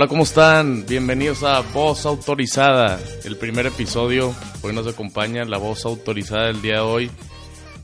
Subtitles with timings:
[0.00, 0.86] Hola, ¿cómo están?
[0.86, 4.32] Bienvenidos a Voz Autorizada, el primer episodio.
[4.62, 7.10] Hoy nos acompaña la voz autorizada del día de hoy,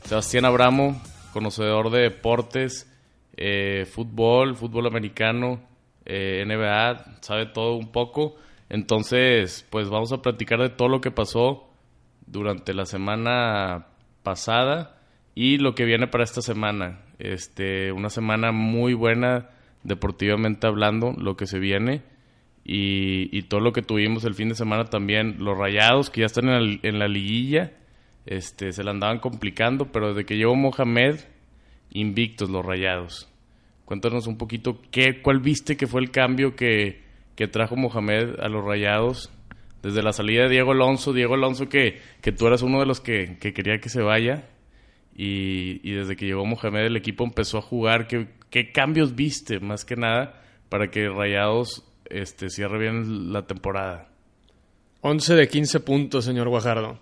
[0.03, 0.99] Sebastián Abramo,
[1.31, 2.91] conocedor de deportes,
[3.35, 5.61] eh, fútbol, fútbol americano,
[6.05, 8.35] eh, NBA, sabe todo un poco.
[8.67, 11.69] Entonces, pues vamos a platicar de todo lo que pasó
[12.25, 13.89] durante la semana
[14.23, 14.97] pasada
[15.35, 16.99] y lo que viene para esta semana.
[17.19, 19.51] Este, una semana muy buena
[19.87, 22.03] deportivamente hablando, lo que se viene
[22.69, 25.37] y, todo lo que tuvimos el fin de semana también.
[25.39, 27.71] Los rayados que ya están en la, liguilla,
[28.25, 31.21] este, se la andaban complicando, pero desde que llegó Mohamed,
[31.91, 33.31] invictos los rayados.
[33.85, 37.03] Cuéntanos un poquito qué, cuál viste que fue el cambio que,
[37.35, 39.31] que trajo Mohamed a los rayados
[39.81, 41.13] desde la salida de Diego Alonso.
[41.13, 44.49] Diego Alonso que, que tú eras uno de los que, que quería que se vaya.
[45.19, 48.07] Y, desde que llegó Mohamed el equipo empezó a jugar.
[48.07, 54.09] ¿Qué, ¿Qué, cambios viste más que nada para que Rayados este, cierre bien la temporada?
[55.01, 56.99] 11 de 15 puntos, señor Guajardo.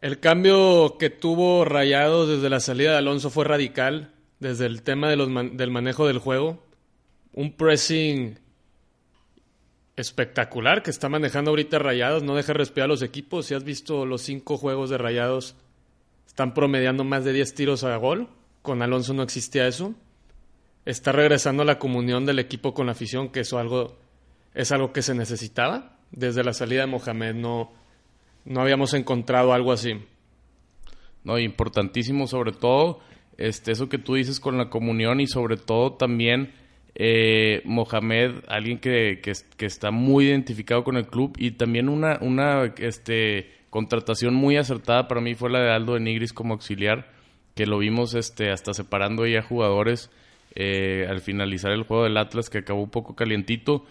[0.00, 5.10] El cambio que tuvo Rayados desde la salida de Alonso fue radical, desde el tema
[5.10, 6.64] del manejo del juego.
[7.32, 8.40] Un pressing
[9.94, 13.46] espectacular que está manejando ahorita Rayados, no deja respirar a los equipos.
[13.46, 15.54] Si has visto los cinco juegos de Rayados,
[16.30, 18.28] están promediando más de 10 tiros a gol.
[18.62, 19.96] Con Alonso no existía eso.
[20.84, 23.98] Está regresando la comunión del equipo con la afición, que eso algo,
[24.54, 25.98] es algo que se necesitaba.
[26.12, 27.72] Desde la salida de Mohamed no,
[28.44, 29.94] no habíamos encontrado algo así.
[31.24, 33.00] No, importantísimo sobre todo
[33.36, 36.52] este, eso que tú dices con la comunión y sobre todo también
[36.94, 42.72] eh, Mohamed, alguien que, que, está muy identificado con el club y también una, una
[42.78, 47.10] este, contratación muy acertada para mí fue la de Aldo de Nigris como auxiliar,
[47.54, 50.10] que lo vimos este, hasta separando ya jugadores
[50.54, 53.84] eh, al finalizar el juego del Atlas que acabó un poco calientito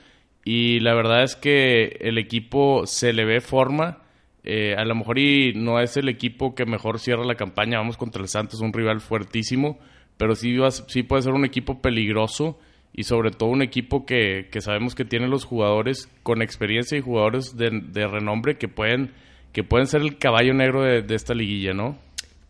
[0.44, 4.00] y la verdad es que el equipo se le ve forma.
[4.44, 7.98] Eh, a lo mejor y no es el equipo que mejor cierra la campaña, vamos
[7.98, 9.80] contra el Santos, un rival fuertísimo,
[10.18, 10.56] pero sí,
[10.88, 12.58] sí puede ser un equipo peligroso
[12.94, 17.02] y sobre todo un equipo que, que sabemos que tiene los jugadores con experiencia y
[17.02, 19.12] jugadores de, renombre que pueden,
[19.52, 21.98] que pueden ser el caballo negro de, esta liguilla, ¿no?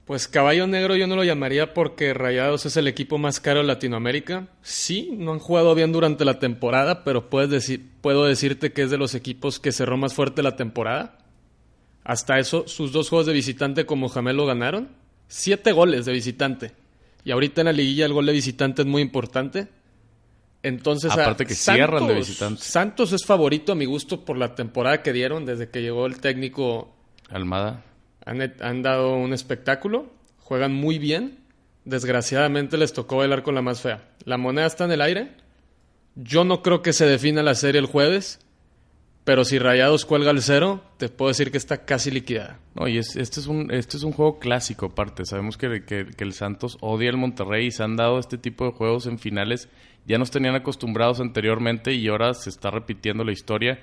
[0.06, 3.68] Pues caballo negro yo no lo llamaría porque Rayados es el equipo más caro de
[3.68, 4.48] Latinoamérica.
[4.64, 8.90] Sí, no han jugado bien durante la temporada, pero puedes decir, puedo decirte que es
[8.90, 11.20] de los equipos que cerró más fuerte la temporada.
[12.04, 14.90] Hasta eso, sus dos juegos de visitante con Mohamed lo ganaron.
[15.28, 16.72] Siete goles de visitante.
[17.24, 19.68] Y ahorita en la liguilla el gol de visitante es muy importante.
[20.62, 22.66] Entonces, aparte que cierran de visitantes.
[22.66, 26.20] Santos es favorito a mi gusto por la temporada que dieron desde que llegó el
[26.20, 26.94] técnico
[27.30, 27.84] Almada.
[28.25, 31.40] Han, dado un espectáculo, juegan muy bien.
[31.86, 34.09] Desgraciadamente les tocó bailar con la más fea.
[34.25, 35.31] La moneda está en el aire.
[36.16, 38.40] Yo no creo que se defina la serie el jueves.
[39.24, 42.59] Pero si Rayados cuelga el cero, te puedo decir que está casi liquidada.
[42.74, 45.25] No, y este, es un, este es un juego clásico aparte.
[45.25, 48.72] Sabemos que, que, el Santos odia el Monterrey y se han dado este tipo de
[48.72, 49.69] juegos en finales
[50.09, 53.80] ya nos tenían acostumbrados anteriormente y ahora se está repitiendo la historia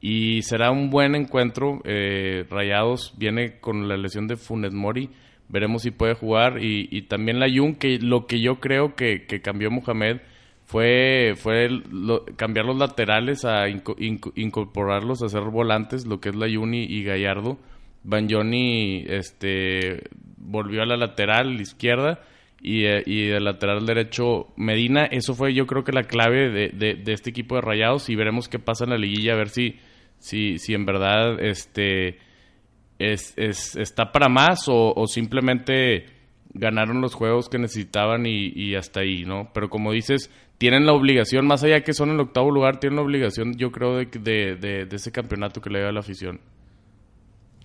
[0.00, 1.80] y será un buen encuentro.
[1.84, 5.10] Eh, Rayados viene con la lesión de Funes Mori,
[5.48, 9.70] veremos si puede jugar y, también la Jun, que lo que yo creo que, cambió
[9.70, 10.20] Mohamed
[10.68, 11.66] fue, fue
[12.36, 17.56] cambiar los laterales a incorporarlos a hacer volantes, lo que es la Juni y Gallardo.
[18.04, 20.02] Van Johnny este,
[20.36, 22.20] volvió a la lateral izquierda
[22.60, 25.06] y, eh, y lateral derecho Medina.
[25.06, 26.68] Eso fue yo creo que la clave de,
[27.02, 29.76] de, este equipo de Rayados y veremos qué pasa en la liguilla, a ver si,
[30.18, 32.18] si, si en verdad este,
[32.98, 36.17] es, es, está para más o, simplemente
[36.54, 39.50] ganaron los juegos que necesitaban y, y, hasta ahí, ¿no?
[39.52, 43.02] Pero como dices, tienen la obligación, más allá que son el octavo lugar, tienen la
[43.02, 46.40] obligación, yo creo, de, de, de ese campeonato que le da la afición.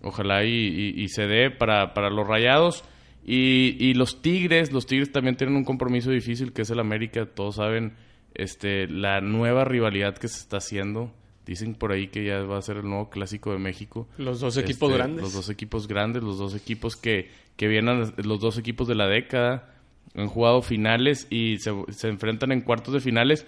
[0.04, 2.84] Ojalá y, y, se dé para, para los rayados.
[3.26, 7.26] Y, y, los Tigres, los Tigres también tienen un compromiso difícil que es el América.
[7.26, 7.94] Todos saben
[8.34, 11.14] este, la nueva rivalidad que se está haciendo.
[11.46, 14.10] Dicen por ahí que ya va a ser el nuevo clásico de México.
[14.18, 15.24] Los dos equipos este, grandes.
[15.24, 19.08] Los dos equipos grandes, los dos equipos que, que vienen, los dos equipos de la
[19.08, 19.70] década.
[20.16, 23.46] Han jugado finales y se, enfrentan en cuartos de finales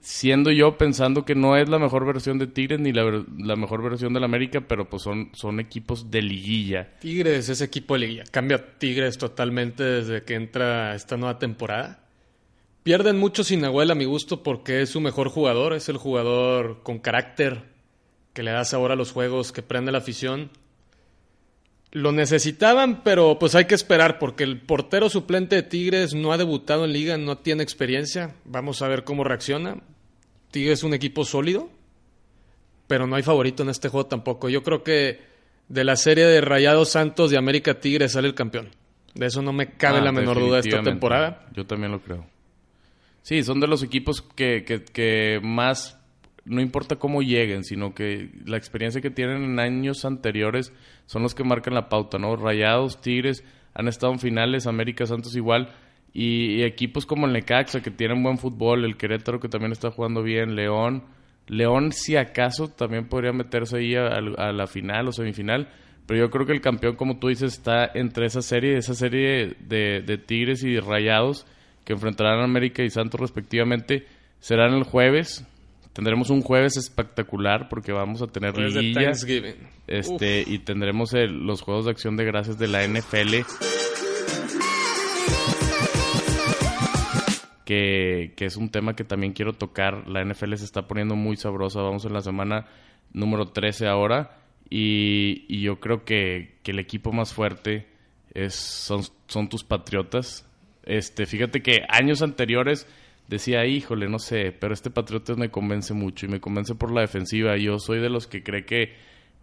[0.00, 4.12] siendo yo pensando que no es la mejor versión de Tigres ni la, mejor versión
[4.12, 6.98] del América, pero pues son, son equipos de liguilla.
[6.98, 8.24] Tigres es equipo de liguilla.
[8.30, 12.06] Cambia Tigres totalmente desde que entra esta nueva temporada.
[12.82, 16.82] Pierden mucho sin Nahuel a mi gusto porque es su mejor jugador, es el jugador
[16.82, 17.64] con carácter
[18.32, 20.50] que le da sabor a los juegos, que prende la afición.
[21.96, 26.36] Lo necesitaban, pero pues hay que esperar porque el portero suplente de Tigres no ha
[26.36, 28.34] debutado en liga, no tiene experiencia.
[28.44, 29.78] Vamos a ver cómo reacciona.
[30.50, 31.70] Tigres es un equipo sólido,
[32.86, 34.50] pero no hay favorito en este juego tampoco.
[34.50, 35.22] Yo creo que
[35.70, 38.68] de la serie de Rayados Santos de América Tigre sale el campeón.
[39.14, 41.46] De eso no me cabe Ah, la menor duda esta temporada.
[41.54, 42.26] Yo también lo creo.
[43.22, 45.95] Sí, son de los equipos que, que, que más,
[46.46, 50.72] no importa cómo lleguen, sino que la experiencia que tienen en años anteriores
[51.06, 52.36] son los que marcan la pauta, ¿no?
[52.36, 53.44] Rayados, Tigres
[53.74, 55.68] han estado en finales, América Santos igual,
[56.12, 60.22] y, equipos como el Necaxa que tienen buen fútbol, el Querétaro que también está jugando
[60.22, 61.04] bien, León.
[61.46, 65.68] León, si acaso, también podría meterse ahí a, la final o semifinal.
[66.06, 69.56] Pero yo creo que el campeón, como tú dices, está entre esa serie, esa serie
[69.60, 71.46] de, Tigres y Rayados
[71.84, 74.06] que enfrentarán a América y Santos respectivamente.
[74.38, 75.46] Serán el jueves.
[75.96, 79.00] Tendremos un jueves espectacular porque vamos a tener liguilla.
[79.06, 79.54] Thanksgiving.
[79.88, 83.44] Este, y tendremos el- los juegos de acción de gracias de la NFL.
[87.64, 90.06] Que, que es un tema que también quiero tocar.
[90.06, 91.80] La NFL se está poniendo muy sabrosa.
[91.80, 92.66] Vamos en la semana
[93.12, 94.38] número 13 ahora.
[94.70, 97.88] Y, y yo creo que, que el equipo más fuerte
[98.34, 100.48] es, son, son tus patriotas.
[100.84, 102.86] Este, fíjate que años anteriores
[103.28, 107.00] decía, híjole, no sé, pero este Patriotas me convence mucho y me convence por la
[107.02, 107.56] defensiva.
[107.56, 108.94] Yo soy de los que cree que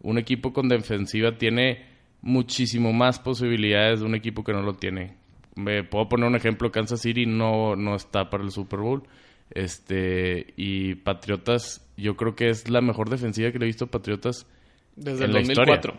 [0.01, 1.85] un equipo con defensiva tiene
[2.21, 5.15] muchísimo más posibilidades de un equipo que no lo tiene.
[5.56, 9.03] Me puedo poner un ejemplo, Kansas City no, no está para el Super Bowl.
[9.51, 13.91] Este, y Patriotas, yo creo que es la mejor defensiva que le he visto a
[13.91, 14.47] Patriotas
[14.95, 15.94] Desde en el la 2004.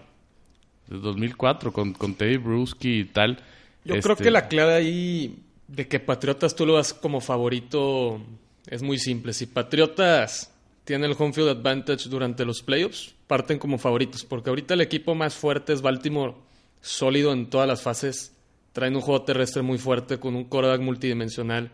[0.88, 3.38] de 2004 con, con Teddy Bruschi y tal.
[3.84, 8.20] Yo Este, creo que la clave ahí de que Patriotas tú lo vas como favorito
[8.66, 9.32] es muy simple.
[9.32, 10.52] Si Patriotas
[10.84, 14.24] tiene el home field advantage durante los playoffs, parten como favoritos.
[14.24, 16.34] Porque ahorita el equipo más fuerte es Baltimore,
[16.80, 18.36] sólido en todas las fases.
[18.72, 21.70] Traen un juego terrestre muy fuerte con un quarterback multidimensional,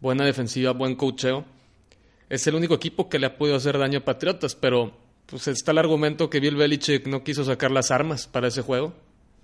[0.00, 1.44] buena defensiva, buen coacheo.
[2.30, 4.96] Es el único equipo que le ha podido hacer daño a Patriotas, pero
[5.26, 8.94] pues está el argumento que Bill Belichick no quiso sacar las armas para ese juego,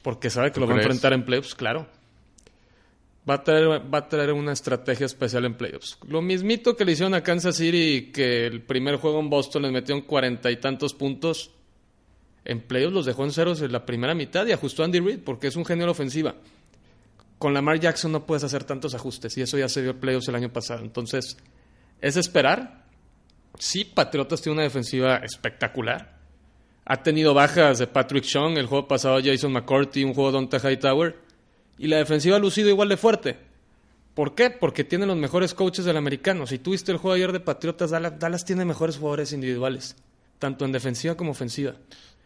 [0.02, 1.86] porque sabe que ¿Tú lo va a enfrentar en playoffs, claro.
[3.30, 5.96] Va a, traer, una estrategia especial en playoffs.
[6.08, 9.70] Lo mismito que le hicieron a Kansas City, que el primer juego en Boston les
[9.70, 11.52] metieron cuarenta y tantos puntos.
[12.44, 15.20] En playoffs los dejó en ceros en la primera mitad y ajustó a Andy Reid
[15.20, 16.34] porque es un genio de ofensiva.
[17.38, 20.26] Con Lamar Jackson no puedes hacer tantos ajustes y eso ya se vio en playoffs
[20.26, 20.80] el año pasado.
[20.80, 21.36] Entonces,
[22.00, 22.84] es esperar.
[23.60, 26.18] Sí, Patriotas tiene una defensiva espectacular.
[26.84, 30.58] Ha tenido bajas de Patrick Chung, el juego pasado Jason McCourty, un juego de Donta
[30.58, 31.29] Hightower.
[31.80, 33.36] Y la defensiva ha lucido igual de fuerte.
[34.14, 34.50] ¿Por qué?
[34.50, 36.46] Porque tiene los mejores coaches del americano.
[36.46, 39.96] Si tuviste el juego ayer de Patriotas, Dallas, Dallas tiene mejores jugadores individuales,
[40.38, 41.70] tanto en defensiva como ofensiva.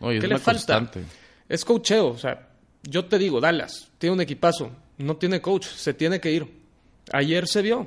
[0.00, 0.74] es ¿Qué le falta?
[0.78, 1.04] constante.
[1.48, 2.48] Es coacheo, o sea,
[2.82, 6.46] yo te digo, Dallas tiene un equipazo, no tiene coach, se tiene que ir.
[7.12, 7.86] Ayer se vio.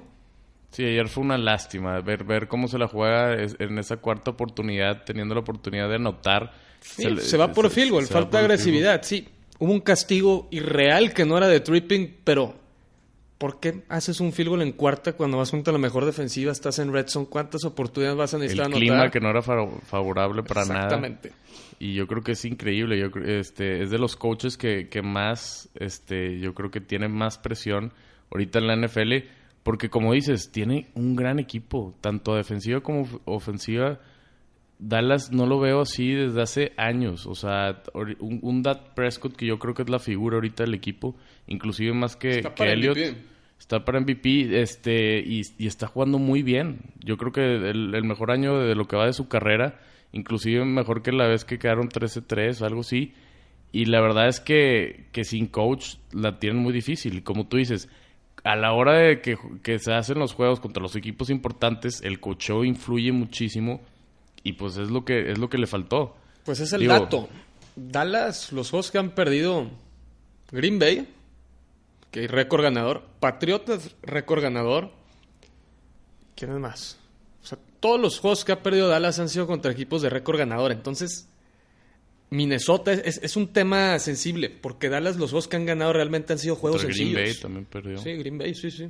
[0.71, 5.03] Sí, ayer fue una lástima ver, ver cómo se la juega en esa cuarta oportunidad,
[5.05, 6.53] teniendo la oportunidad de anotar.
[6.81, 9.27] Sí, se, va por se- field goal, falta agresividad, sí.
[9.59, 12.55] Hubo un castigo irreal que no era de tripping, pero
[13.37, 16.79] ¿por qué haces un field goal en cuarta cuando vas contra la mejor defensiva, estás
[16.79, 17.27] en red zone?
[17.29, 18.67] ¿Cuántas oportunidades vas a necesitar.
[18.67, 18.79] El anotar?
[18.81, 20.83] clima que no era fa- favorable para nada.
[20.85, 21.31] Exactamente.
[21.79, 22.99] Y yo creo que es increíble.
[22.99, 27.07] Yo, creo- este, es de los coaches que, que más, este, yo creo que tiene
[27.07, 27.93] más presión
[28.31, 29.13] ahorita en la NFL.
[29.63, 33.99] Porque como dices, tiene un gran equipo, tanto defensiva como of- ofensiva.
[34.79, 37.25] Dallas no lo veo así desde hace años.
[37.25, 40.75] O sea, un, un Dak Prescott que yo creo que es la figura ahorita del
[40.75, 41.15] equipo,
[41.47, 42.97] inclusive más que, Está que para Elliott.
[42.97, 43.37] MVP.
[43.59, 46.79] Está para MVP este, y, y está jugando muy bien.
[47.03, 49.79] Yo creo que el, el mejor año de lo que va de su carrera,
[50.11, 53.13] inclusive mejor que la vez que quedaron 13-3 o algo así.
[53.71, 57.23] Y la verdad es que, que sin coach la tienen muy difícil.
[57.23, 57.89] Como tú dices,
[58.43, 62.19] a la hora de que, que se hacen los juegos contra los equipos importantes, el
[62.19, 63.81] cocheo influye muchísimo
[64.47, 66.15] y pues es lo que, es lo que le faltó.
[66.45, 67.27] Pues es el Digo- dato.
[67.75, 69.69] Dallas, los juegos que han perdido
[70.51, 71.07] Green Bay,
[72.11, 73.03] que hay récord ganador.
[73.19, 74.91] Patriotas, récord ganador.
[76.35, 76.97] ¿Quién es más?
[77.43, 80.37] O sea, todos los juegos que ha perdido Dallas han sido contra equipos de récord
[80.37, 80.71] ganador.
[80.71, 81.27] Entonces,
[82.29, 86.33] Minnesota es, es- es un tema sensible, porque Dallas los juegos que han ganado realmente
[86.33, 87.21] han sido juegos Green sencillos.
[87.21, 87.97] Bay también perdió.
[87.99, 88.89] Sí, Green Bay, sí, sí.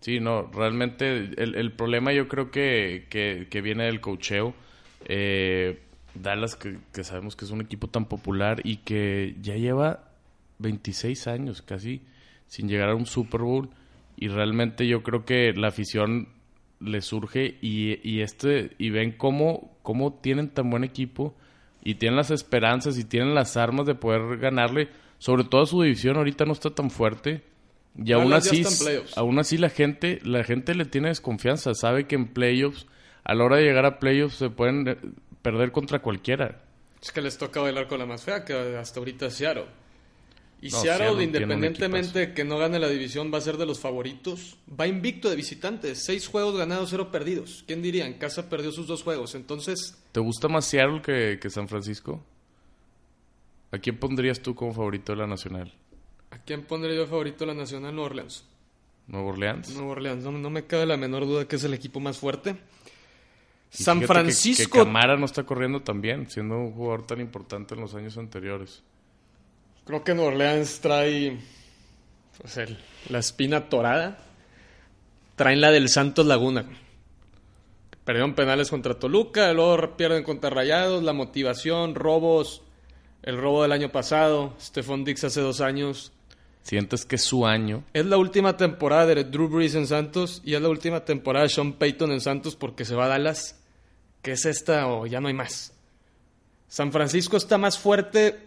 [0.00, 4.54] Sí, no, realmente el, el problema yo creo que, que, que viene del cocheo.
[5.06, 5.80] Eh,
[6.14, 10.10] Dallas, que, sabemos que es un equipo tan popular y que ya lleva
[10.58, 12.02] 26 años casi
[12.46, 13.70] sin llegar a un Super Bowl.
[14.16, 16.28] Y realmente yo creo que la afición
[16.80, 21.34] le surge y, y este y ven cómo, cómo tienen tan buen equipo
[21.82, 24.88] y tienen las esperanzas y tienen las armas de poder ganarle.
[25.18, 27.42] Sobre todo su división ahorita no está tan fuerte.
[28.04, 28.64] Y aún así,
[29.16, 32.86] aún así la gente, la gente le tiene desconfianza, sabe que en playoffs,
[33.24, 34.96] a la hora de llegar a playoffs se pueden eh,
[35.42, 36.62] perder contra cualquiera.
[37.02, 39.66] Es que les toca bailar con la más fea, que hasta ahorita es Seattle.
[40.60, 43.78] Y No, Seattle, independientemente de que no gane la división, va a ser de los
[43.78, 44.56] favoritos.
[44.68, 46.04] Va invicto de visitantes.
[46.04, 47.62] Seis juegos ganados, cero perdidos.
[47.66, 48.06] ¿Quién diría?
[48.06, 49.36] En casa perdió sus dos juegos.
[49.36, 52.24] Entonces, ¿Te gusta más Seattle que, que San Francisco?
[53.70, 55.72] ¿A quién pondrías tú como favorito de la Nacional?
[56.30, 57.94] ¿A quién pondré yo favorito la Nacional?
[57.94, 58.44] Nueva Orleans.
[59.06, 59.70] ¿Nueva Orleans?
[59.74, 60.24] Nueva Orleans.
[60.24, 62.56] No, no me cabe la menor duda que es el equipo más fuerte.
[63.78, 64.70] Y San que- Francisco.
[64.72, 68.16] Que, Camara no está corriendo tan bien, siendo un jugador tan importante en los años
[68.18, 68.82] anteriores.
[69.84, 71.38] Creo que Nueva Orleans trae
[72.40, 74.18] pues, el- la espina torada.
[75.36, 76.66] Traen la del Santos Laguna.
[78.04, 82.62] Perdieron penales contra Toluca, luego pierden contra Rayados, la motivación, robos,
[83.22, 86.12] el robo del año pasado, Stephon Dix hace dos años.
[86.68, 87.82] Sientes que es su año.
[87.94, 91.48] Es la última temporada de Drew Brees en Santos y es la última temporada de
[91.48, 93.58] Sean Payton en Santos porque se va a Dallas.
[94.20, 95.72] ¿Qué es esta o ya no hay más?
[96.66, 98.38] San Francisco está más fuerte,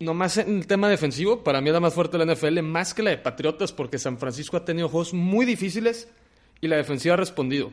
[0.00, 1.42] nomás en el tema defensivo.
[1.42, 4.58] Para mí es más fuerte la NFL, más que la de Patriotas, porque San Francisco
[4.58, 6.08] ha tenido juegos muy difíciles
[6.60, 7.72] y la defensiva ha respondido.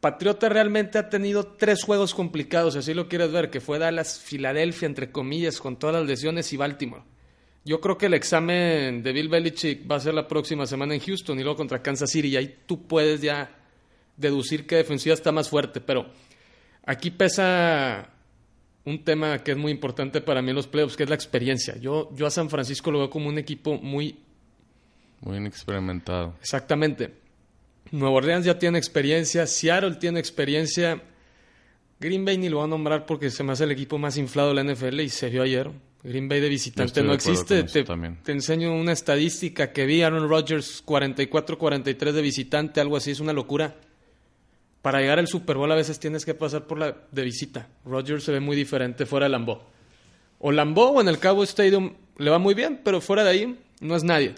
[0.00, 4.18] Patriota realmente ha tenido tres juegos complicados, si así lo quieres ver, que fue Dallas,
[4.18, 7.02] Filadelfia, entre comillas, con todas las lesiones y Baltimore.
[7.68, 11.00] Yo creo que el examen de Bill Belichick va a ser la próxima semana en
[11.00, 13.50] Houston y luego contra Kansas City y ahí tú puedes ya
[14.16, 16.06] deducir que defensiva está más fuerte, pero
[16.86, 18.08] aquí pesa
[18.86, 21.76] un tema que es muy importante para mí en los playoffs, que es la experiencia.
[21.76, 24.18] Yo, yo a San Francisco lo veo como un equipo muy
[25.20, 26.36] Muy inexperimentado.
[26.40, 27.16] Exactamente.
[27.90, 31.02] Nueva Orleans ya tiene experiencia, Seattle tiene experiencia.
[32.00, 34.54] Green Bay ni lo va a nombrar porque se me hace el equipo más inflado
[34.54, 35.70] de la NFL y se vio ayer.
[36.02, 37.64] Green Bay de visitante no de existe.
[37.64, 43.32] te enseño una estadística que vi Aaron Rodgers 44-43 de visitante, algo así, es una
[43.32, 43.74] locura.
[44.80, 47.68] Para llegar al Super Bowl a veces tienes que pasar por la de visita.
[47.84, 49.60] Rodgers se ve muy diferente fuera de Lambeau.
[50.38, 53.58] O Lambeau o en el Cabo Stadium le va muy bien, pero fuera de ahí
[53.80, 54.34] no es nadie.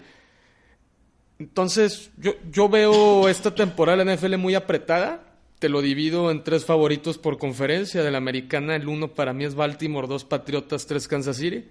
[1.37, 5.30] Entonces, yo, yo veo esta temporada de la NFL muy apretada.
[5.61, 8.01] Te lo divido en tres favoritos por conferencia.
[8.01, 11.65] De la americana, el uno para mí es Baltimore, dos Patriotas, tres Kansas City.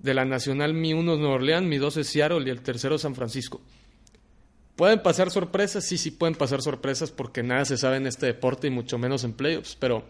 [0.00, 2.98] De la nacional, mi uno es Nueva Orleans, mi dos es Seattle y el tercero
[2.98, 3.60] San Francisco.
[4.74, 5.86] ¿Pueden pasar sorpresas?
[5.86, 9.22] Sí, sí pueden pasar sorpresas porque nada se sabe en este deporte y mucho menos
[9.22, 10.04] en playoffs, pero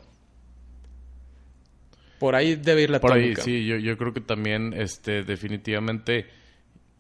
[2.18, 6.24] por ahí debe ir la Por ahí, sí, yo, yo creo que también, este, definitivamente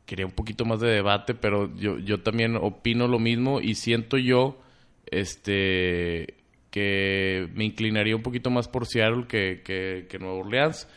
[0.04, 4.18] quería un poquito más de debate, pero yo, yo también opino lo mismo y siento
[4.18, 4.60] yo,
[5.14, 6.34] este,
[6.70, 10.88] que me inclinaría un poquito más por Seattle que, que, que Nueva Orleans.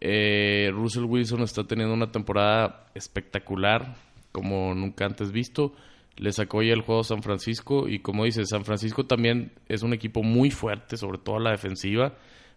[0.00, 3.96] Eh, Russell Wilson está teniendo una temporada espectacular,
[4.30, 5.74] como nunca antes visto.
[6.16, 9.82] Le sacó ya el juego a San Francisco y como dices, San Francisco también es
[9.82, 12.14] un equipo muy fuerte, sobre todo a la defensiva.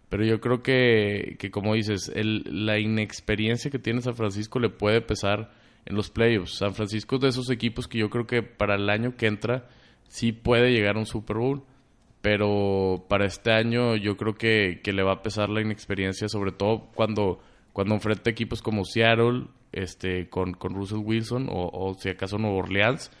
[0.08, 4.70] Pero yo creo que, que como dices, el, la inexperiencia que tiene San Francisco le
[4.70, 5.50] puede pesar
[5.84, 6.58] en los playoffs.
[6.58, 9.68] San Francisco es de esos equipos que yo creo que para el año que entra
[10.08, 11.62] sí puede llegar a un Super Bowl.
[12.20, 16.50] Pero para este año yo creo que, que le va a pesar la inexperiencia, sobre
[16.50, 17.38] todo cuando,
[17.72, 22.56] cuando enfrenta equipos como Seattle, este, con, con Russell Wilson, o, o si acaso Nueva
[22.56, 23.12] Orleans,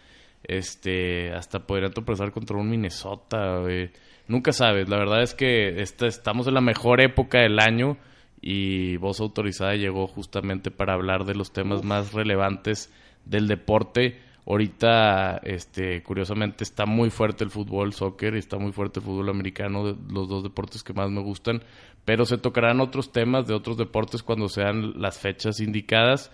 [0.42, 3.62] este, hasta podrían tropezar contra un Minnesota.
[3.68, 3.92] eh.
[4.26, 7.96] Nunca sabes, la verdad es que esta- estamos en la mejor época del año
[8.40, 12.92] y Voz Autorizada llegó justamente para hablar de los temas más relevantes
[13.24, 14.18] del deporte.
[14.50, 19.94] Ahorita, este, curiosamente, está muy fuerte el fútbol, soccer, está muy fuerte el fútbol americano,
[20.10, 21.62] los dos deportes que más me gustan,
[22.06, 26.32] pero se tocarán otros temas de otros deportes cuando sean las fechas indicadas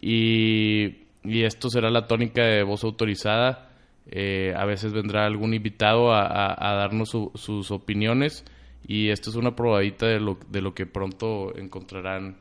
[0.00, 3.70] y, y esto será la tónica de voz autorizada.
[4.08, 8.44] Eh, a veces vendrá algún invitado a darnos su- sus opiniones
[8.86, 12.36] y esto es una probadita de lo, de lo que pronto encontrarán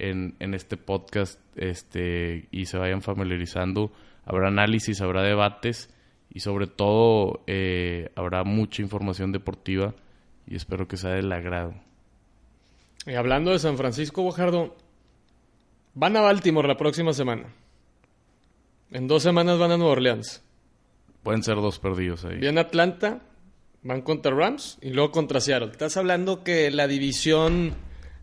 [0.00, 3.92] en, en este podcast este, y se vayan familiarizando.
[4.24, 5.90] Habrá análisis, habrá debates
[6.30, 9.94] y sobre todo eh, habrá mucha información deportiva
[10.46, 11.74] y espero que sea del agrado.
[13.06, 14.76] Y hablando de San Francisco, Bojardo,
[15.94, 17.48] van a Baltimore la próxima semana.
[18.90, 20.42] En dos semanas van a Nueva Orleans.
[21.22, 22.38] Pueden ser dos perdidos ahí.
[22.38, 23.20] Viene Atlanta,
[23.82, 25.70] van contra Rams y luego contra Seattle.
[25.70, 27.74] Estás hablando que la división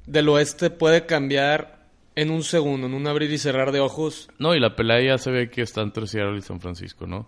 [0.06, 1.81] del oeste puede cambiar
[2.22, 4.30] en un segundo, en un abrir y cerrar de ojos.
[4.40, 7.28] No, y la pelea ya se ve que está entre Seattle y San Francisco, ¿no?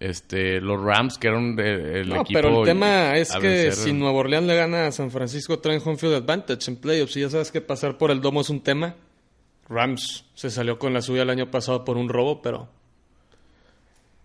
[0.00, 2.38] Este, los Rams, que eran el No, equipo.
[2.40, 3.72] pero el tema es que vencer.
[3.74, 7.16] si Nueva Orleans le gana a San Francisco, traen home field advantage en playoffs.
[7.16, 8.96] Y ya sabes que pasar por el domo es un tema.
[9.68, 12.68] Rams se salió con la suya el año pasado por un robo, pero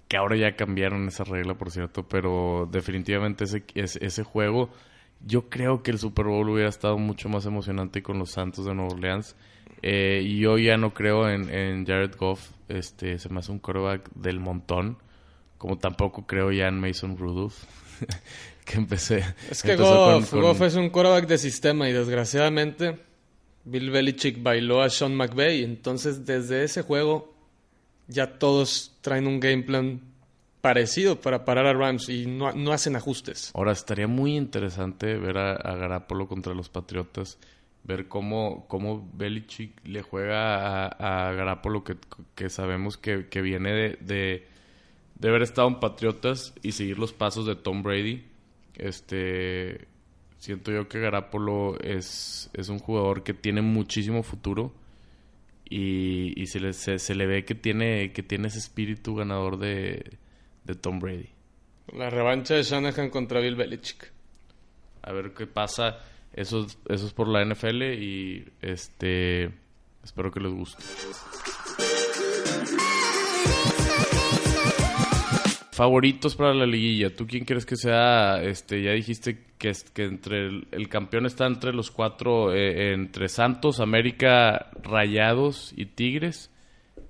[0.07, 4.69] Que ahora ya cambiaron esa regla, por cierto, pero definitivamente ese, ese, ese juego
[5.25, 8.73] yo creo que el Super Bowl hubiera estado mucho más emocionante con los Santos de
[8.73, 9.35] Nueva Orleans.
[9.81, 12.49] Eh, y yo ya no creo en, en, Jared Goff.
[12.67, 14.97] Este, se me hace un quarterback del montón.
[15.57, 17.55] Como tampoco creo ya en Mason Rudolph.
[18.65, 19.23] que empecé.
[19.49, 22.99] Es que Goff, Goff es un quarterback de sistema y desgraciadamente
[23.65, 25.63] Bill Belichick bailó a Sean McVay.
[25.63, 27.33] Entonces, desde ese juego,
[28.07, 30.01] ya todos traen un game plan
[30.61, 33.51] parecido para parar a Rams y no, no hacen ajustes.
[33.53, 37.37] Ahora, estaría muy interesante ver a, a Garapolo contra los Patriotas.
[37.83, 41.95] Ver cómo, cómo Belichick le juega a, a Garapolo, que,
[42.35, 44.47] que sabemos que, que viene de, de,
[45.15, 48.25] de haber estado en Patriotas y seguir los pasos de Tom Brady.
[48.75, 49.87] Este
[50.37, 54.73] siento yo que Garapolo es, es un jugador que tiene muchísimo futuro
[55.69, 60.17] y, y se, le, se, le ve que tiene, que tiene ese espíritu ganador de,
[60.63, 61.29] de Tom Brady.
[61.93, 64.11] La revancha de Shanahan contra Bill Belichick.
[65.01, 65.99] A ver qué pasa.
[66.39, 69.51] Eso, eso es por la NFL y este
[70.01, 70.81] espero que les guste.
[75.73, 77.13] Favoritos para la liguilla.
[77.13, 78.41] ¿Tú quién crees que sea?
[78.41, 83.81] Este, ya dijiste que, que entre el, campeón está entre los cuatro, eh, entre Santos,
[83.81, 86.51] América, Rayados y Tigres.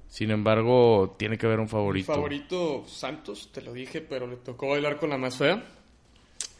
[0.07, 2.11] Sin embargo, tiene que haber un favorito.
[2.11, 5.63] Favorito Santos, te lo dije, pero le tocó bailar con la más fea.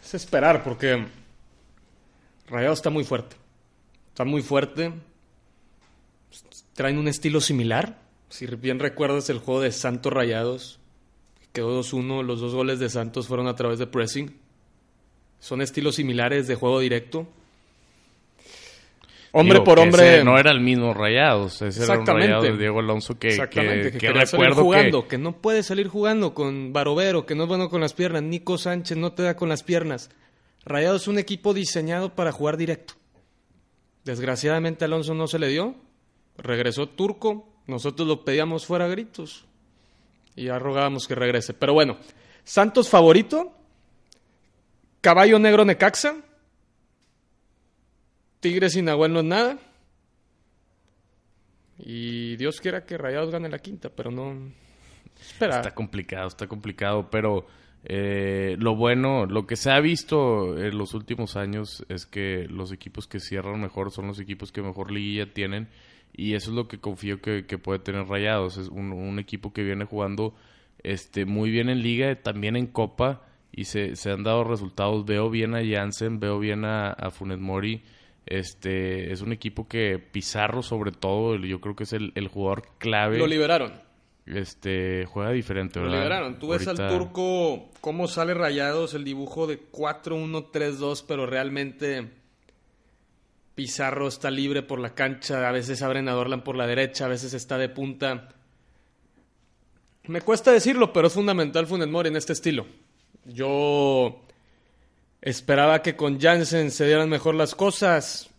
[0.03, 1.03] Es esperar, porque
[2.49, 3.35] Rayados está muy fuerte.
[4.09, 4.91] Está muy fuerte.
[6.73, 7.99] Traen un estilo similar.
[8.29, 10.79] Si bien recuerdas el juego de Santos Rayados,
[11.53, 14.31] Quedó 2-1, los dos goles de Santos fueron a través de pressing.
[15.39, 17.27] Son estilos similares de juego directo.
[19.31, 20.23] Hombre por hombre.
[20.23, 21.61] no era el mismo Rayados.
[21.61, 25.17] Ese era un Rayado de Diego Alonso que, que, que, recuerdo jugando, que...
[25.17, 28.23] no puede salir jugando con Barovero, que no es bueno con las piernas.
[28.23, 30.09] Nico Sánchez no te da con las piernas.
[30.65, 32.93] Rayados es un equipo diseñado para jugar directo.
[34.03, 35.75] Desgraciadamente Alonso no se le dio.
[36.37, 37.47] Regresó Turco.
[37.67, 39.45] Nosotros lo pedíamos fuera a gritos
[40.35, 41.53] y ya rogábamos que regrese.
[41.53, 41.97] Pero bueno,
[42.43, 43.53] Santos favorito,
[45.01, 46.15] Caballo Negro Necaxa,
[48.39, 49.59] Tigres y Nahuel no es nada.
[51.77, 54.33] Y Dios quiera que Rayados gane la quinta, pero no.
[55.19, 55.57] Espera.
[55.57, 57.45] Está complicado, está complicado, pero
[57.85, 62.71] eh, lo bueno, lo que se ha visto en los últimos años es que los
[62.71, 65.69] equipos que cierran mejor son los equipos que mejor liguilla tienen
[66.13, 68.57] y eso es lo que confío que, puede tener Rayados.
[68.57, 70.35] Es un, equipo que viene jugando
[70.83, 75.05] este, muy bien en liga, también en copa y se, se han dado resultados.
[75.05, 77.83] Veo bien a Jansen, veo bien a, a Mori.
[78.25, 83.17] Este, es un equipo que Pizarro sobre todo, yo creo que es el, jugador clave.
[83.17, 83.71] Lo liberaron.
[84.29, 85.93] Este, juega diferente, ¿verdad?
[85.93, 86.39] Lo liberaron.
[86.39, 92.07] Tú ves al turco cómo sale Rayados el dibujo de 4-1-3-2, pero realmente
[93.55, 97.09] Pizarro está libre por la cancha, a veces abren a Dorlan por la derecha, a
[97.09, 98.29] veces está de punta.
[100.03, 102.67] Me cuesta decirlo, pero es fundamental Funes Mori en este estilo.
[103.25, 104.21] Yo
[105.21, 108.29] esperaba que con Jansen se dieran mejor las cosas.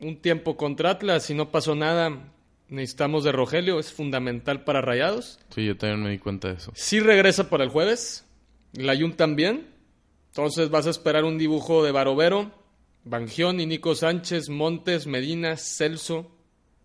[0.00, 2.18] Un tiempo contra Atlas y no pasó nada.
[2.68, 5.38] Necesitamos de Rogelio, es fundamental para Rayados.
[5.50, 6.72] Sí, yo también me di cuenta de eso.
[6.74, 8.26] Sí regresa para el jueves.
[8.72, 9.66] La Jun también.
[10.28, 12.52] Entonces vas a esperar un dibujo de Barovero
[13.08, 16.30] Bangión y Nico Sánchez, Montes, Medina, Celso,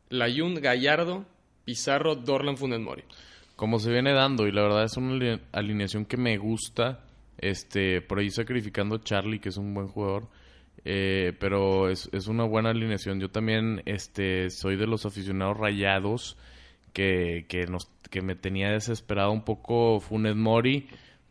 [0.10, 1.26] Layún, Gallardo,
[1.65, 3.04] Pizarro, Dorlan, Funes Mori.
[3.56, 7.06] Como se viene dando, y la verdad es una alineación que me gusta.
[7.38, 10.28] Este, por ahí sacrificando a Charlie, que es un buen jugador.
[10.86, 13.20] Eh, pero es, es, una buena alineación.
[13.20, 16.38] Yo también este, soy de los aficionados rayados
[16.92, 20.88] que, que, nos, que me tenía desesperado un poco Funes Mori.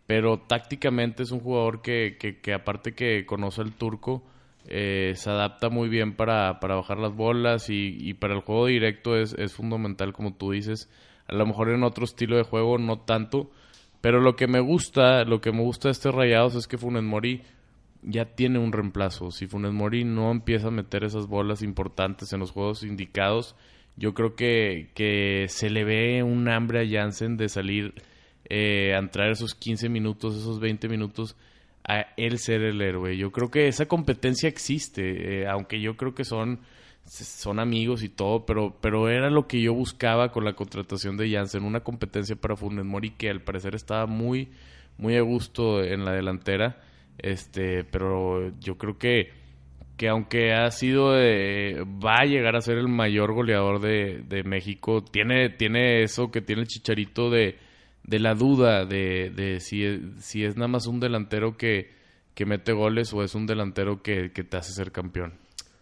[0.06, 4.22] Pero tácticamente es un jugador que, que, aparte que conoce al turco,
[4.66, 8.66] eh, se adapta muy bien para, para bajar las bolas y, y, para el juego
[8.66, 10.90] directo es, es fundamental, como tú dices.
[11.28, 13.50] A lo mejor en otro estilo de juego no tanto,
[14.00, 17.04] pero lo que me gusta, lo que me gusta de este Rayados es que Funes
[17.04, 17.42] Mori
[18.02, 19.30] ya tiene un reemplazo.
[19.30, 23.56] Si Funes Mori no empieza a meter esas bolas importantes en los juegos indicados,
[23.96, 27.94] yo creo que, que se le ve un hambre a Jansen de salir
[28.48, 31.36] eh, a entrar esos 15 minutos, esos 20 minutos
[31.86, 33.16] a él ser el héroe.
[33.16, 36.60] Yo creo que esa competencia existe, eh, aunque yo creo que son,
[37.04, 41.30] son amigos y todo, pero, pero era lo que yo buscaba con la contratación de
[41.30, 44.50] Jansen, una competencia para Funes Mori que al parecer estaba muy,
[44.98, 46.80] muy a gusto en la delantera,
[47.22, 49.30] este, pero yo creo que,
[49.96, 55.02] que aunque ha sido, va a llegar a ser el mayor goleador de, de México,
[55.02, 57.56] tiene, tiene eso que tiene el chicharito de
[58.04, 59.84] de la duda de, de si,
[60.18, 61.90] si es nada más un delantero que,
[62.34, 65.34] que mete goles o es un delantero que, te hace ser campeón.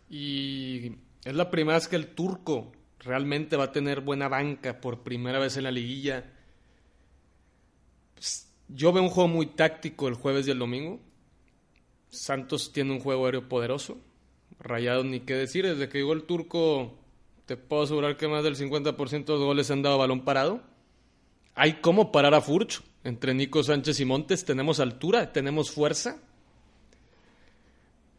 [0.09, 0.92] Y
[1.24, 5.38] es la primera vez que el turco realmente va a tener buena banca por primera
[5.38, 6.31] vez en la liguilla.
[8.14, 11.00] Pues, yo veo un juego muy táctico el jueves y el domingo.
[12.11, 13.99] Santos tiene un juego aéreo poderoso.
[14.59, 15.66] Rayado ni qué decir.
[15.66, 16.99] Desde que llegó el turco,
[17.46, 20.62] te puedo asegurar que más del 50% de los goles han dado balón parado.
[21.55, 22.83] Hay cómo parar a Furch.
[23.03, 26.18] Entre Nico Sánchez y Montes tenemos altura, tenemos fuerza.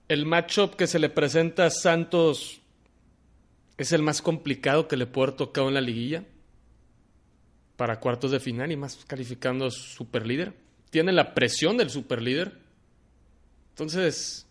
[0.07, 2.61] El matchup que se le presenta a Santos
[3.77, 6.23] es el más complicado que le puede haber tocado en la liguilla
[7.77, 10.53] para cuartos de final y más calificando superlíder.
[10.89, 12.60] Tiene la presión del superlíder.
[13.71, 14.47] Entonces.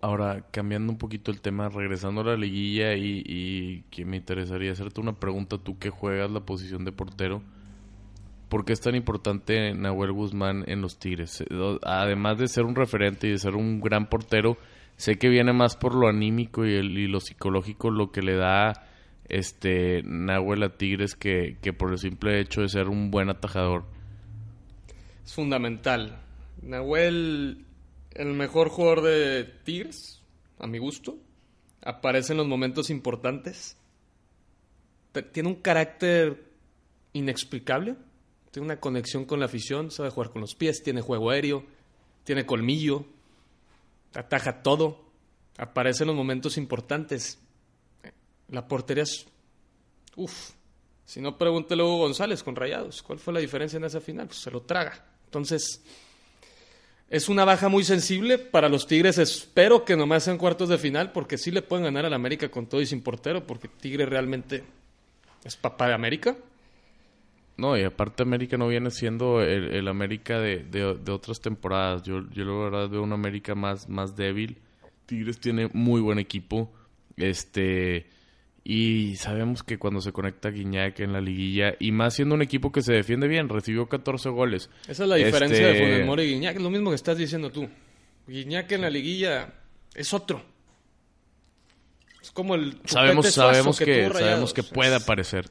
[0.00, 4.72] Ahora, cambiando un poquito el tema, regresando a la liguilla y, y que me interesaría
[4.72, 7.42] hacerte una pregunta, tú que juegas la posición de portero.
[8.48, 11.40] ¿Por qué es tan importante Nahuel Guzmán en los Tigres?
[11.40, 14.56] Eh, además de ser un referente y de ser un gran portero,
[14.96, 18.72] sé que viene más por lo anímico y, el, lo psicológico lo que le da
[19.28, 23.84] este Nahuel a Tigres que, que por el simple hecho de ser un buen atajador.
[25.24, 26.20] Es fundamental.
[26.62, 27.66] Nahuel,
[28.12, 30.22] el mejor jugador de Tigres,
[30.58, 31.18] a mi gusto,
[31.82, 33.76] aparece en los momentos importantes.
[35.32, 36.44] Tiene un carácter
[37.12, 37.96] inexplicable
[38.56, 41.62] tiene una conexión con la afición, sabe jugar con los pies, tiene juego aéreo,
[42.24, 43.04] tiene colmillo,
[44.14, 45.04] ataja todo,
[45.58, 47.38] aparece en los momentos importantes.
[48.48, 49.26] La portería es...
[50.16, 50.52] Uf,
[51.04, 54.28] si no pregúntele a González con Rayados, ¿cuál fue la diferencia en esa final?
[54.28, 55.04] Pues se lo traga.
[55.26, 55.82] Entonces,
[57.08, 59.18] es una baja muy sensible para los Tigres.
[59.18, 62.66] Espero que nomás sean cuartos de final, porque sí le pueden ganar al América con
[62.66, 64.64] todo y sin portero, porque Tigre realmente
[65.44, 66.36] es papá de América.
[67.56, 72.02] No, y aparte América no viene siendo el, América de, de, otras temporadas.
[72.02, 74.58] Yo, yo la verdad veo una América más, más débil.
[75.06, 76.70] Tigres tiene muy buen equipo.
[77.16, 78.10] Este.
[78.68, 82.72] Y sabemos que cuando se conecta Guiñac en la liguilla, y más siendo un equipo
[82.72, 84.70] que se defiende bien, recibió 14 goles.
[84.88, 87.16] Esa es la diferencia de este, Funes Mori y Guiñac, es lo mismo que estás
[87.16, 87.68] diciendo tú.
[88.26, 89.54] Guiñac en la liguilla
[89.94, 90.42] es otro.
[92.20, 95.48] Es como el sabemos sabemos que, sabemos que puede aparecer.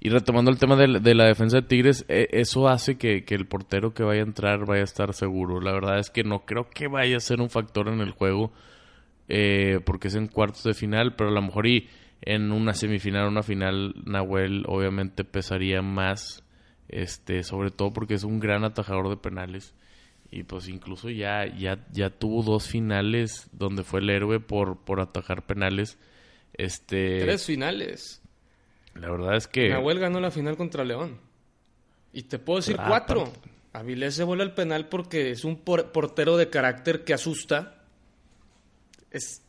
[0.00, 3.92] Y retomando el tema de, la defensa de Tigres, e, eso hace que, el portero
[3.92, 5.60] que vaya a entrar vaya a estar seguro.
[5.60, 8.50] La verdad es que no creo que vaya a ser un factor en el juego,
[9.28, 11.86] eh, porque es en cuartos de final, pero a lo mejor y
[12.22, 16.42] en una semifinal o una final, Nahuel obviamente pesaría más,
[16.88, 19.74] este, sobre todo porque es un gran atajador de penales.
[20.30, 25.00] Y pues incluso ya, ya, ya tuvo dos finales donde fue el héroe por, por
[25.00, 25.98] atajar penales.
[26.54, 27.20] Este...
[27.20, 28.22] Tres finales.
[28.94, 29.68] La verdad es que.
[29.68, 31.20] Nahuel ganó la final contra León.
[32.12, 33.32] Y te puedo decir ah, cuatro.
[33.72, 37.84] Avilés se vuela el penal porque es un portero de carácter que asusta.
[39.10, 39.42] Es,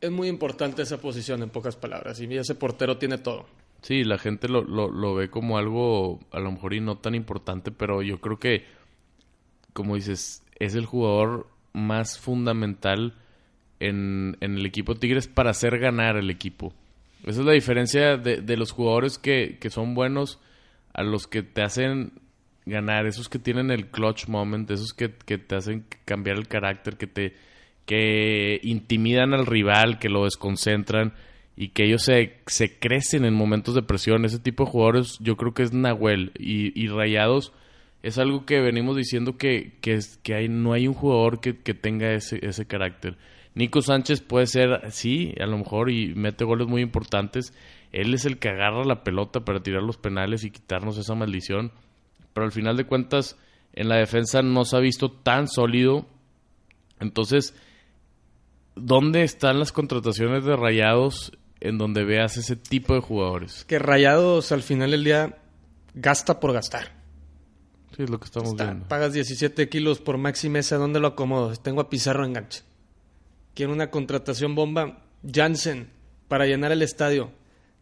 [0.00, 2.20] es muy importante esa posición, en pocas palabras.
[2.20, 3.46] Y ese portero tiene todo.
[3.82, 7.70] Sí, la gente lo, lo, ve como algo a lo mejor y no tan importante,
[7.70, 8.64] pero yo creo que,
[9.72, 13.14] como dices, es el jugador más fundamental
[13.78, 16.74] en, en el equipo Tigres para hacer ganar el equipo.
[17.24, 20.40] Esa es la diferencia de, los jugadores que, son buenos
[20.94, 22.12] a los que te hacen
[22.64, 27.06] ganar, esos que tienen el clutch moment, esos que, te hacen cambiar el carácter, que
[27.06, 27.34] te
[27.90, 31.12] que intimidan al rival, que lo desconcentran
[31.56, 34.24] y que ellos se, crecen en momentos de presión.
[34.24, 37.52] Ese tipo de jugadores yo creo que es Nahuel y, Rayados
[38.04, 42.38] es algo que venimos diciendo que, que, no hay un jugador que, que tenga ese,
[42.46, 43.16] ese carácter.
[43.56, 47.52] Nico Sánchez puede ser, sí, a lo mejor y mete goles muy importantes.
[47.90, 51.72] Él es el que agarra la pelota para tirar los penales y quitarnos esa maldición.
[52.34, 53.36] Pero al final de cuentas,
[53.72, 56.06] en la defensa no se ha visto tan sólido.
[57.00, 57.56] Entonces,
[58.80, 63.64] ¿dónde están las contrataciones de Rayados en donde veas ese tipo de jugadores?
[63.66, 65.38] Que Rayados al final del día
[65.94, 67.00] gasta por gastar.
[67.96, 68.88] Sí, es lo que estamos viendo.
[68.88, 71.54] Pagas 17 kilos por Maxi Mesa, ¿dónde lo acomodo?
[71.56, 72.62] Tengo a Pizarro enganche
[73.54, 75.90] quiere una contratación bomba, Jansen,
[76.28, 77.30] para llenar el estadio.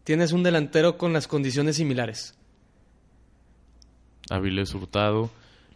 [0.04, 2.34] Tienes un delantero con las condiciones similares.
[4.30, 5.30] Avilés Hurtado.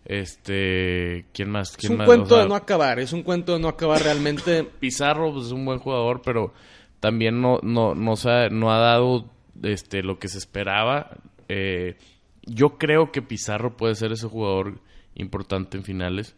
[0.04, 1.76] Este, ¿quién más?
[1.78, 4.64] es un cuento de no acabar, es un cuento de no acabar realmente.
[4.80, 6.52] Pizarro pues, es un buen jugador, pero
[7.00, 9.30] también no, no, no, ha, no ha dado
[9.62, 11.16] este, lo que se esperaba.
[11.48, 11.96] Eh,
[12.44, 14.80] yo creo que Pizarro puede ser ese jugador
[15.14, 16.36] importante en finales.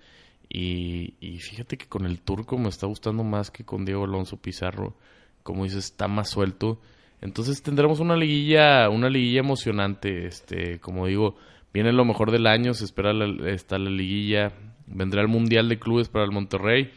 [0.49, 4.95] Y, fíjate que con el turco me está gustando más que con Diego Alonso Pizarro.
[5.43, 6.81] Como dices, está más suelto.
[7.21, 10.27] Entonces tendremos una liguilla, una liguilla emocionante.
[10.27, 11.37] Este, como digo,
[11.75, 14.53] viene lo mejor del año, se espera la, está la liguilla.
[14.87, 16.91] vendrá el Mundial de Clubes para el Monterrey.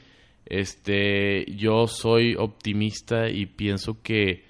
[0.46, 4.46] Este, yo soy optimista y pienso que,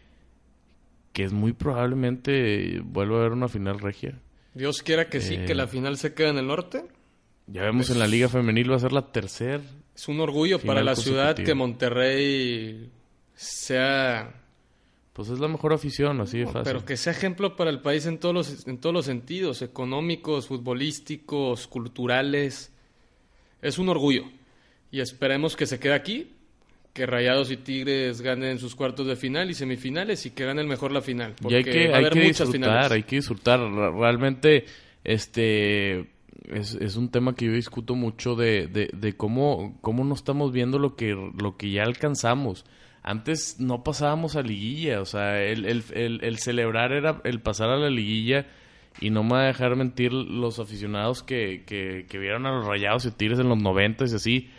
[1.14, 4.20] que es muy probablemente vuelva a haber una final regia.
[4.54, 6.84] Dios quiera que sí, que la final se quede en el norte.
[7.48, 9.64] Ya vemos en la Liga Femenil va a ser la tercera.
[9.96, 12.92] Es un orgullo para la ciudad que Monterrey
[13.34, 14.44] sea...
[15.18, 16.62] Pues es la mejor afición, así de fácil.
[16.64, 20.46] Pero que sea ejemplo para el país en todos los, en todos los sentidos, económicos,
[20.46, 22.72] futbolísticos, culturales.
[23.60, 24.26] Es un orgullo.
[24.92, 26.34] Y esperemos que se quede aquí,
[26.94, 30.92] que Rayados y Tigres ganen sus cuartos de final y semifinales y que ganen mejor
[30.92, 31.34] la final.
[31.42, 33.60] Porque hay que, hay que disfrutar, hay que disfrutar.
[33.60, 34.66] Realmente,
[35.04, 36.12] este
[36.48, 40.78] es, es, un tema que yo discuto mucho de, de, cómo, cómo no estamos viendo
[40.78, 42.66] lo que, lo que ya alcanzamos.
[43.10, 47.78] Antes no pasábamos a liguilla, o sea, el, el, el, celebrar era el pasar a
[47.78, 48.48] la liguilla
[49.00, 52.66] y no me va a dejar mentir los aficionados que, que, que vieron a los
[52.66, 54.50] rayados y tigres en los noventas y así.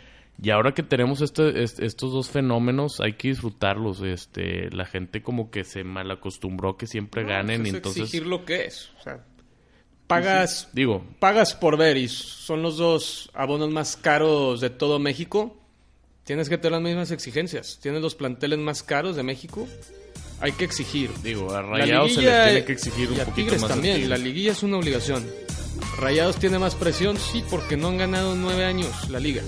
[0.41, 4.01] Y ahora que tenemos este, estos dos fenómenos, hay que disfrutarlos.
[4.01, 7.67] Este, la gente como que se malacostumbró que siempre ganen.
[7.67, 8.01] y entonces...
[8.01, 8.91] exigir lo que es.
[8.99, 9.23] O sea,
[10.07, 15.58] pagas, digo, pagas por ver y son los dos abonos más caros de todo México,
[16.29, 17.79] tienes que tener las mismas exigencias.
[17.81, 19.67] Tienes los planteles más caros de México,
[20.39, 21.09] hay que exigir.
[21.23, 24.51] Digo, a Rayados se les tiene que exigir un y a Tigres también, la liguilla
[24.51, 25.25] es una obligación.
[25.97, 29.41] Rayados tiene más presión, sí, porque no han ganado nueve años la liga.